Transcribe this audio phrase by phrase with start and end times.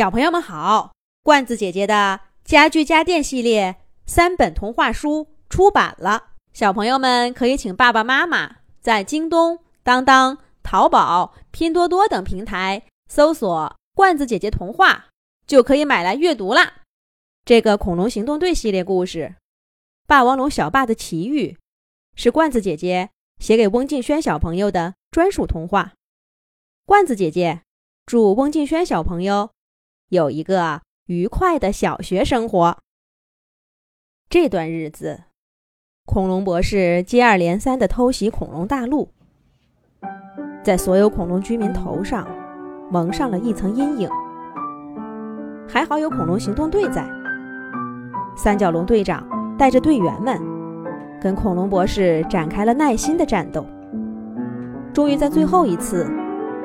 [0.00, 15.08] 小朋友们好，罐子姐姐的家具家电系列三本童话书出版了，小朋友们可以请爸爸妈妈在京东、当当、淘宝、拼多多等平台搜索“罐子姐姐童话”，
[15.46, 16.76] 就可以买来阅读啦。
[17.44, 19.34] 这个恐龙行动队系列故事
[20.06, 21.48] 《霸王龙小霸的奇遇》，
[22.16, 25.92] 是罐子姐姐写给翁静轩小朋友的专属童话。
[26.86, 27.60] 罐子姐姐
[28.06, 29.50] 祝翁静轩小朋友。
[30.10, 32.78] 有一个愉快的小学生活。
[34.28, 35.22] 这段日子，
[36.04, 39.12] 恐龙博士接二连三的偷袭恐龙大陆，
[40.64, 42.26] 在所有恐龙居民头上
[42.90, 44.10] 蒙上了一层阴影。
[45.68, 47.08] 还好有恐龙行动队在，
[48.36, 49.24] 三角龙队长
[49.56, 50.40] 带着队员们
[51.22, 53.64] 跟恐龙博士展开了耐心的战斗，
[54.92, 56.10] 终于在最后一次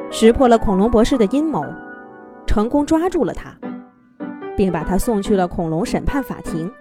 [0.10, 1.64] 识破了恐龙博士的阴谋。
[2.56, 3.54] 成功抓住了他，
[4.56, 6.72] 并把他送去了恐龙审判法庭。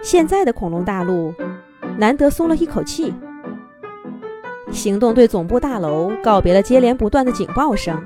[0.00, 1.34] 现在的恐龙大陆
[1.98, 3.12] 难得松了一口气。
[4.72, 8.02] 行动队总部大楼告别了接连不断的警报声，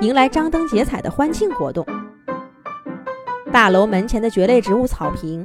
[0.00, 1.84] 迎来张灯结彩的欢庆活动。
[3.50, 5.44] 大楼门前的蕨类植物草坪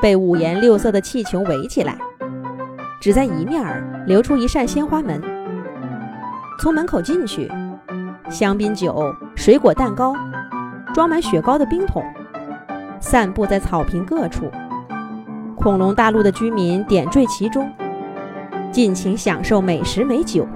[0.00, 1.98] 被五颜六色的气球围起来，
[3.00, 5.20] 只在一面留出一扇鲜花门。
[6.60, 7.50] 从门口进去。
[8.28, 10.14] 香槟酒、水果蛋糕、
[10.92, 12.02] 装满雪糕的冰桶，
[13.00, 14.50] 散布在草坪各处。
[15.54, 17.70] 恐龙大陆的居民点缀其中，
[18.72, 20.46] 尽情享受美食美酒。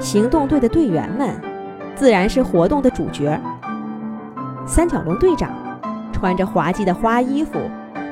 [0.00, 1.30] 行动队的队员们
[1.94, 3.40] 自然是活动的主角。
[4.66, 5.50] 三角龙队长
[6.12, 7.58] 穿着滑稽的花衣服，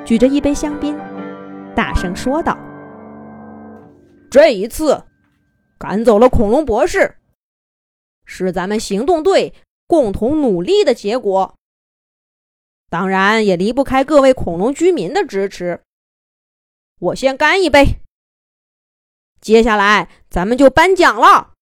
[0.05, 0.97] 举着一杯香槟，
[1.75, 2.57] 大声说道
[4.31, 5.03] ：“这一次，
[5.77, 7.17] 赶走了恐龙博士。”
[8.33, 9.53] 是咱们行动队
[9.89, 11.57] 共同努力的结果，
[12.89, 15.83] 当然也离不开各位恐龙居民的支持。
[17.01, 18.01] 我先干一杯，
[19.41, 21.55] 接下来咱们就颁奖了。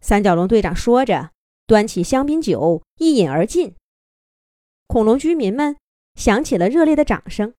[0.00, 1.30] 三角龙队长说着，
[1.64, 3.76] 端起香槟酒一饮而尽。
[4.88, 5.76] 恐龙居民们
[6.16, 7.54] 响起了热烈的掌声。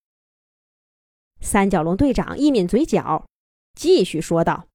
[1.39, 3.25] 三角龙队长一抿嘴角，
[3.79, 4.67] 继续说道：“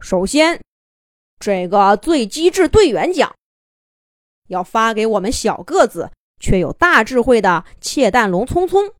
[0.00, 0.62] 首先。”
[1.44, 3.36] 这个最机智队员奖
[4.48, 6.10] 要发给我们小个子
[6.40, 8.94] 却有大智慧的窃蛋龙聪聪。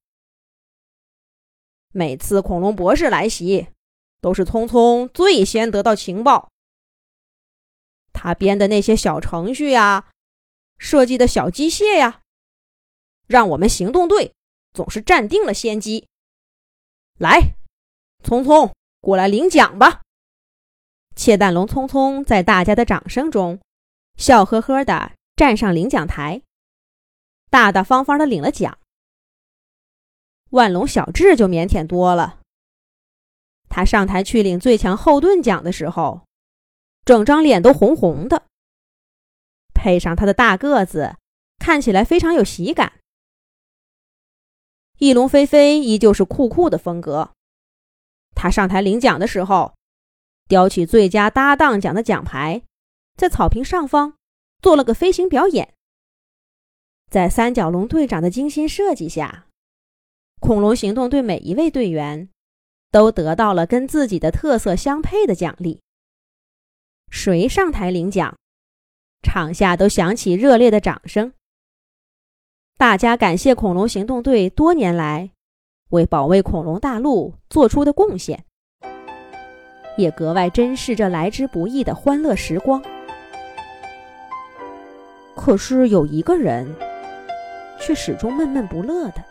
[1.91, 3.69] 每次恐龙博士来袭，
[4.21, 6.51] 都是聪聪最先得到情报。
[8.13, 10.11] 他编的那些小程序呀，
[10.77, 12.21] 设计的小机械呀，
[13.27, 14.35] 让我们行动队
[14.75, 16.09] 总是占定了先机。
[17.19, 17.55] 来，
[18.23, 20.03] 聪聪，过来领奖吧。
[21.17, 23.61] 窃蛋龙匆匆在大家的掌声中，
[24.17, 26.43] 笑呵呵地站上领奖台，
[27.51, 28.79] 大大方方地领了奖。
[30.51, 32.41] 万龙小智就腼腆多了。
[33.69, 36.23] 他上台去领最强后盾奖的时候，
[37.05, 38.45] 整张脸都红红的，
[39.73, 41.17] 配上他的大个子，
[41.59, 43.01] 看起来非常有喜感。
[44.99, 47.33] 翼龙飞飞依旧是酷酷的风格，
[48.35, 49.75] 他上台领奖的时候。
[50.47, 52.63] 叼起最佳搭档奖的奖牌，
[53.17, 54.15] 在草坪上方
[54.61, 55.75] 做了个飞行表演。
[57.11, 59.47] 在三角龙队长的精心设计下，
[60.41, 62.29] 恐龙行动队每一位队员
[62.91, 65.81] 都得到了跟自己的特色相配的奖励。
[67.11, 68.37] 谁上台领奖，
[69.23, 71.33] 场下都响起热烈的掌声。
[72.77, 75.31] 大家感谢恐龙行动队多年来
[75.91, 78.45] 为保卫恐龙大陆做出的贡献。
[79.97, 82.83] 也格外珍视这来之不易的欢乐时光。
[85.35, 86.75] 可是有一个人，
[87.81, 89.23] 却始终闷闷不乐的。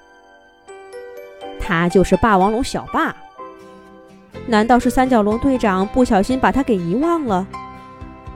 [1.60, 3.16] 他就是霸王龙小霸。
[4.46, 7.48] 难道是三角龙队长不小心把他给遗忘了，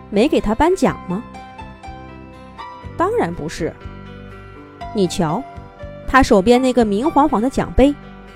[0.09, 1.23] 没给他颁奖吗？
[2.97, 3.73] 当然不是。
[4.95, 5.44] 你瞧，
[6.07, 7.94] 他手边那个明晃晃的奖杯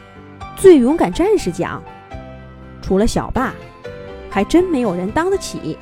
[0.57, 1.81] ——最勇敢战士奖，
[2.81, 3.53] 除了小霸。
[4.31, 5.77] 还真没有人当得起。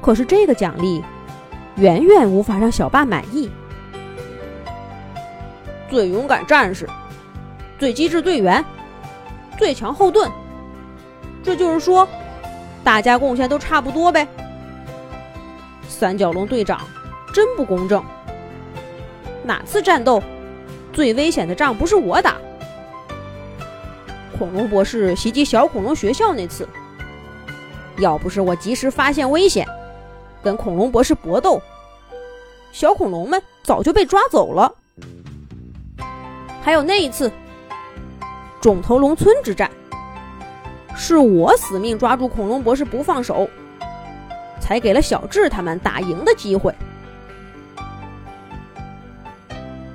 [0.00, 1.02] 可是这个奖励
[1.74, 3.50] 远远无法让小霸满意。
[5.90, 6.88] 最勇敢战士、
[7.78, 8.64] 最机智队员、
[9.58, 10.30] 最强后盾，
[11.42, 12.08] 这就是说，
[12.82, 14.26] 大家贡献都差不多呗。
[15.88, 16.80] 三角龙队长
[17.32, 18.02] 真不公正。
[19.44, 20.22] 哪次战斗
[20.92, 22.36] 最危险的仗不是我打？
[24.38, 26.68] 恐龙博士袭击小恐龙学校那次，
[27.98, 29.66] 要不是我及时发现危险，
[30.42, 31.60] 跟恐龙博士搏斗，
[32.70, 34.72] 小恐龙们早就被抓走了。
[36.60, 37.32] 还有那一次，
[38.60, 39.70] 肿头龙村之战，
[40.94, 43.48] 是我死命抓住恐龙博士不放手，
[44.60, 46.74] 才给了小智他们打赢的机会。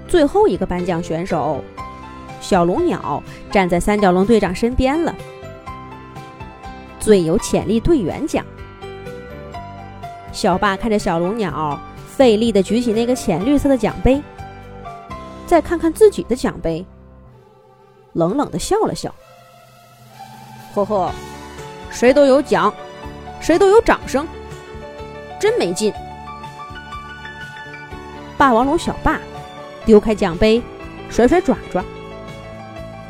[0.07, 1.63] 最后一个颁奖选手，
[2.41, 5.15] 小龙鸟站在三角龙队长身边了。
[6.99, 8.45] 最有潜力队员奖。
[10.33, 14.21] 小霸看着小龙鸟费力的举起那个浅绿色的奖杯，
[15.45, 16.85] 再看看自己的奖杯，
[18.13, 19.13] 冷冷的笑了笑。
[20.73, 21.11] 呵呵，
[21.89, 22.73] 谁都有奖，
[23.41, 24.27] 谁都有掌声，
[25.39, 25.93] 真没劲。
[28.37, 29.19] 霸王龙小霸
[29.85, 30.61] 丢开奖杯，
[31.09, 31.83] 甩甩爪爪，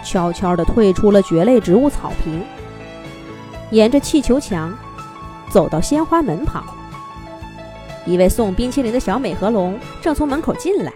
[0.04, 2.44] 悄悄地退出了蕨类植物草坪。
[3.72, 4.78] 沿着气球墙
[5.50, 6.66] 走到鲜花门旁，
[8.06, 10.94] 一位送冰淇淋的小美和龙正从门口进来。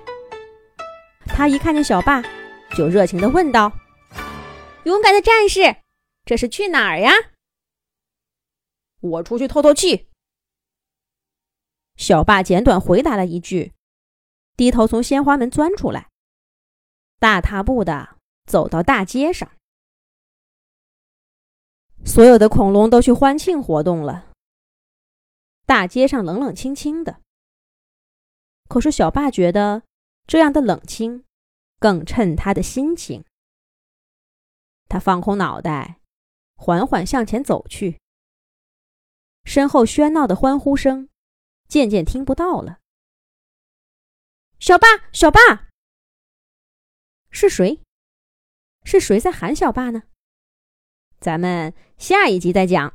[1.25, 2.23] 他一看见小霸，
[2.75, 3.71] 就热情地问道
[4.83, 5.77] ：“勇敢的战士，
[6.25, 7.11] 这是去哪儿呀
[9.01, 10.07] ？”“我出去透透气。”
[11.95, 13.73] 小霸简短回答了一句，
[14.57, 16.09] 低头从鲜花门钻出来，
[17.19, 18.14] 大踏步的
[18.45, 19.51] 走到大街上。
[22.05, 24.31] 所有的恐龙都去欢庆活动了。
[25.65, 27.19] 大街上冷冷清清的，
[28.67, 29.81] 可是小霸觉得
[30.27, 31.25] 这样的冷清
[31.79, 33.25] 更衬他的心情。
[34.87, 35.99] 他放空脑袋，
[36.55, 37.99] 缓缓向前走去，
[39.43, 41.09] 身后喧闹的欢呼声
[41.67, 42.79] 渐渐听不到了。
[44.59, 45.39] 小霸，小霸，
[47.31, 47.81] 是谁？
[48.85, 50.03] 是谁在喊小霸呢？
[51.19, 52.93] 咱们下一集再讲。